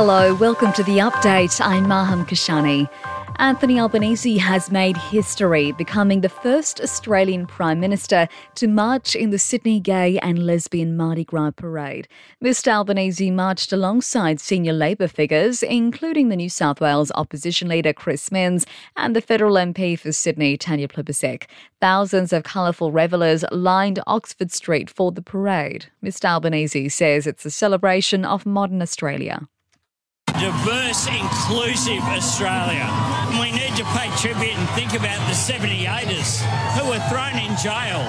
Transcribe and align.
Hello, 0.00 0.32
welcome 0.36 0.72
to 0.74 0.84
the 0.84 0.98
update. 0.98 1.60
I'm 1.60 1.88
Maham 1.88 2.24
Kashani. 2.24 2.88
Anthony 3.40 3.80
Albanese 3.80 4.38
has 4.38 4.70
made 4.70 4.96
history, 4.96 5.72
becoming 5.72 6.20
the 6.20 6.28
first 6.28 6.80
Australian 6.80 7.48
Prime 7.48 7.80
Minister 7.80 8.28
to 8.54 8.68
march 8.68 9.16
in 9.16 9.30
the 9.30 9.40
Sydney 9.40 9.80
Gay 9.80 10.16
and 10.20 10.46
Lesbian 10.46 10.96
Mardi 10.96 11.24
Gras 11.24 11.50
Parade. 11.50 12.06
Mr 12.40 12.68
Albanese 12.68 13.32
marched 13.32 13.72
alongside 13.72 14.38
senior 14.38 14.72
Labor 14.72 15.08
figures, 15.08 15.64
including 15.64 16.28
the 16.28 16.36
New 16.36 16.48
South 16.48 16.80
Wales 16.80 17.10
opposition 17.16 17.66
leader 17.66 17.92
Chris 17.92 18.30
Minns 18.30 18.66
and 18.96 19.16
the 19.16 19.20
federal 19.20 19.56
MP 19.56 19.98
for 19.98 20.12
Sydney, 20.12 20.56
Tanya 20.56 20.86
Plibersek. 20.86 21.46
Thousands 21.80 22.32
of 22.32 22.44
colourful 22.44 22.92
revellers 22.92 23.44
lined 23.50 23.98
Oxford 24.06 24.52
Street 24.52 24.90
for 24.90 25.10
the 25.10 25.22
parade. 25.22 25.86
Mr 26.04 26.26
Albanese 26.26 26.88
says 26.88 27.26
it's 27.26 27.44
a 27.44 27.50
celebration 27.50 28.24
of 28.24 28.46
modern 28.46 28.80
Australia 28.80 29.48
diverse, 30.38 31.06
inclusive 31.08 32.02
Australia. 32.04 32.86
We 33.40 33.50
need 33.50 33.74
to 33.76 33.84
pay 33.96 34.08
tribute 34.16 34.56
and 34.56 34.68
think 34.70 34.94
about 34.94 35.18
the 35.26 35.34
78ers 35.34 36.40
who 36.78 36.88
were 36.88 37.02
thrown 37.10 37.36
in 37.38 37.56
jail 37.58 38.02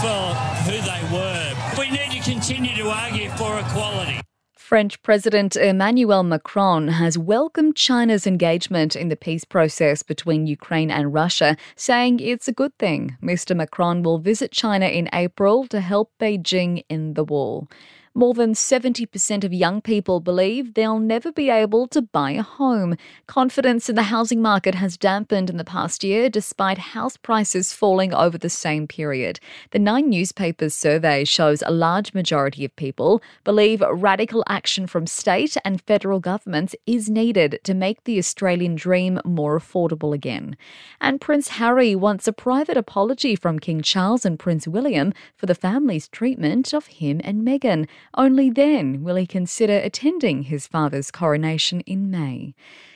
for 0.00 0.34
who 0.64 0.80
they 0.80 1.02
were. 1.12 1.54
We 1.78 1.90
need 1.90 2.10
to 2.12 2.30
continue 2.30 2.74
to 2.76 2.88
argue 2.88 3.28
for 3.30 3.58
equality. 3.58 4.20
French 4.56 5.02
President 5.02 5.56
Emmanuel 5.56 6.22
Macron 6.22 6.88
has 6.88 7.18
welcomed 7.18 7.76
China's 7.76 8.26
engagement 8.26 8.96
in 8.96 9.10
the 9.10 9.16
peace 9.16 9.44
process 9.44 10.02
between 10.02 10.46
Ukraine 10.46 10.90
and 10.90 11.12
Russia, 11.12 11.54
saying 11.76 12.20
it's 12.20 12.48
a 12.48 12.52
good 12.52 12.76
thing. 12.78 13.18
Mr. 13.22 13.54
Macron 13.54 14.02
will 14.02 14.18
visit 14.18 14.52
China 14.52 14.86
in 14.86 15.10
April 15.12 15.66
to 15.66 15.80
help 15.80 16.12
Beijing 16.18 16.82
end 16.88 17.14
the 17.14 17.24
war. 17.24 17.68
More 18.16 18.32
than 18.32 18.52
70% 18.52 19.42
of 19.42 19.52
young 19.52 19.80
people 19.80 20.20
believe 20.20 20.74
they'll 20.74 21.00
never 21.00 21.32
be 21.32 21.50
able 21.50 21.88
to 21.88 22.00
buy 22.00 22.30
a 22.30 22.42
home. 22.42 22.96
Confidence 23.26 23.88
in 23.88 23.96
the 23.96 24.04
housing 24.04 24.40
market 24.40 24.76
has 24.76 24.96
dampened 24.96 25.50
in 25.50 25.56
the 25.56 25.64
past 25.64 26.04
year 26.04 26.30
despite 26.30 26.78
house 26.78 27.16
prices 27.16 27.72
falling 27.72 28.14
over 28.14 28.38
the 28.38 28.48
same 28.48 28.86
period. 28.86 29.40
The 29.72 29.80
Nine 29.80 30.08
Newspapers 30.10 30.76
survey 30.76 31.24
shows 31.24 31.60
a 31.62 31.72
large 31.72 32.14
majority 32.14 32.64
of 32.64 32.76
people 32.76 33.20
believe 33.42 33.80
radical 33.80 34.44
action 34.48 34.86
from 34.86 35.08
state 35.08 35.56
and 35.64 35.82
federal 35.82 36.20
governments 36.20 36.76
is 36.86 37.10
needed 37.10 37.58
to 37.64 37.74
make 37.74 38.04
the 38.04 38.18
Australian 38.18 38.76
dream 38.76 39.20
more 39.24 39.58
affordable 39.58 40.14
again. 40.14 40.56
And 41.00 41.20
Prince 41.20 41.48
Harry 41.48 41.96
wants 41.96 42.28
a 42.28 42.32
private 42.32 42.76
apology 42.76 43.34
from 43.34 43.58
King 43.58 43.82
Charles 43.82 44.24
and 44.24 44.38
Prince 44.38 44.68
William 44.68 45.12
for 45.34 45.46
the 45.46 45.54
family's 45.56 46.06
treatment 46.06 46.72
of 46.72 46.86
him 46.86 47.20
and 47.24 47.44
Meghan. 47.44 47.88
Only 48.16 48.50
then 48.50 49.02
will 49.02 49.16
he 49.16 49.26
consider 49.26 49.76
attending 49.78 50.42
his 50.42 50.66
father's 50.66 51.10
coronation 51.10 51.80
in 51.80 52.10
May. 52.10 52.54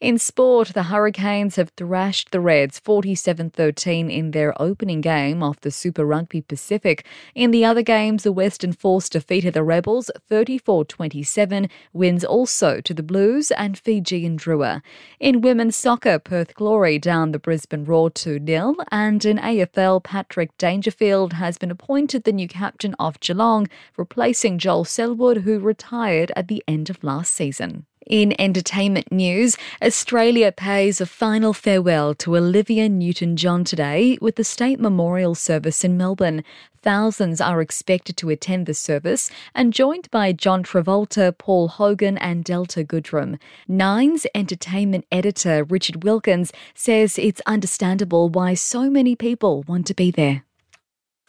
In 0.00 0.16
sport, 0.16 0.68
the 0.68 0.84
Hurricanes 0.84 1.56
have 1.56 1.72
thrashed 1.76 2.30
the 2.30 2.40
Reds 2.40 2.78
47 2.78 3.50
13 3.50 4.10
in 4.10 4.30
their 4.30 4.54
opening 4.60 5.02
game 5.02 5.42
of 5.42 5.60
the 5.60 5.70
Super 5.70 6.06
Rugby 6.06 6.40
Pacific. 6.40 7.04
In 7.34 7.50
the 7.50 7.66
other 7.66 7.82
games, 7.82 8.22
the 8.22 8.32
Western 8.32 8.72
Force 8.72 9.10
defeated 9.10 9.52
the 9.52 9.62
Rebels 9.62 10.10
34 10.26 10.86
27, 10.86 11.68
wins 11.92 12.24
also 12.24 12.80
to 12.80 12.94
the 12.94 13.02
Blues 13.02 13.50
and 13.50 13.76
Fijian 13.76 14.38
Drua. 14.38 14.80
In 15.18 15.42
women's 15.42 15.76
soccer, 15.76 16.18
Perth 16.18 16.54
Glory 16.54 16.98
down 16.98 17.32
the 17.32 17.38
Brisbane 17.38 17.84
Roar 17.84 18.08
2 18.08 18.40
0, 18.46 18.76
and 18.90 19.22
in 19.26 19.36
AFL, 19.36 20.02
Patrick 20.02 20.56
Dangerfield 20.56 21.34
has 21.34 21.58
been 21.58 21.70
appointed 21.70 22.24
the 22.24 22.32
new 22.32 22.48
captain 22.48 22.94
of 22.98 23.20
Geelong, 23.20 23.68
replacing 23.98 24.58
Joel 24.58 24.86
Selwood, 24.86 25.42
who 25.42 25.58
retired 25.58 26.32
at 26.34 26.48
the 26.48 26.64
end 26.66 26.88
of 26.88 27.04
last 27.04 27.34
season. 27.34 27.84
In 28.10 28.34
entertainment 28.40 29.12
news, 29.12 29.56
Australia 29.80 30.50
pays 30.50 31.00
a 31.00 31.06
final 31.06 31.52
farewell 31.52 32.12
to 32.16 32.36
Olivia 32.36 32.88
Newton 32.88 33.36
John 33.36 33.62
today 33.62 34.18
with 34.20 34.34
the 34.34 34.42
state 34.42 34.80
memorial 34.80 35.36
service 35.36 35.84
in 35.84 35.96
Melbourne. 35.96 36.42
Thousands 36.82 37.40
are 37.40 37.60
expected 37.60 38.16
to 38.16 38.30
attend 38.30 38.66
the 38.66 38.74
service 38.74 39.30
and 39.54 39.72
joined 39.72 40.10
by 40.10 40.32
John 40.32 40.64
Travolta, 40.64 41.38
Paul 41.38 41.68
Hogan, 41.68 42.18
and 42.18 42.42
Delta 42.42 42.82
Goodrem. 42.82 43.38
Nine's 43.68 44.26
entertainment 44.34 45.06
editor 45.12 45.62
Richard 45.62 46.02
Wilkins 46.02 46.52
says 46.74 47.16
it's 47.16 47.40
understandable 47.46 48.28
why 48.28 48.54
so 48.54 48.90
many 48.90 49.14
people 49.14 49.62
want 49.68 49.86
to 49.86 49.94
be 49.94 50.10
there. 50.10 50.42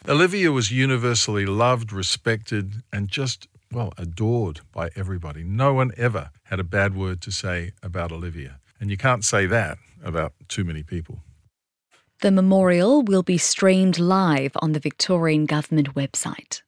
Olivia 0.08 0.50
was 0.50 0.72
universally 0.72 1.46
loved, 1.46 1.92
respected, 1.92 2.82
and 2.92 3.08
just 3.08 3.46
well, 3.72 3.92
adored 3.96 4.60
by 4.72 4.90
everybody. 4.94 5.42
No 5.42 5.72
one 5.72 5.92
ever 5.96 6.30
had 6.44 6.60
a 6.60 6.64
bad 6.64 6.94
word 6.94 7.20
to 7.22 7.30
say 7.30 7.72
about 7.82 8.12
Olivia. 8.12 8.60
And 8.78 8.90
you 8.90 8.96
can't 8.96 9.24
say 9.24 9.46
that 9.46 9.78
about 10.04 10.32
too 10.48 10.64
many 10.64 10.82
people. 10.82 11.20
The 12.20 12.30
memorial 12.30 13.02
will 13.02 13.22
be 13.22 13.38
streamed 13.38 13.98
live 13.98 14.52
on 14.56 14.72
the 14.72 14.80
Victorian 14.80 15.46
Government 15.46 15.94
website. 15.94 16.62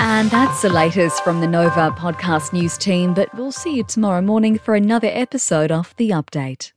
And 0.00 0.30
that's 0.30 0.62
the 0.62 0.68
latest 0.68 1.22
from 1.22 1.40
the 1.40 1.46
Nova 1.46 1.90
podcast 1.92 2.52
news 2.52 2.76
team, 2.76 3.14
but 3.14 3.32
we'll 3.34 3.52
see 3.52 3.76
you 3.76 3.84
tomorrow 3.84 4.20
morning 4.20 4.58
for 4.58 4.74
another 4.74 5.08
episode 5.12 5.70
of 5.70 5.94
The 5.96 6.10
Update. 6.10 6.72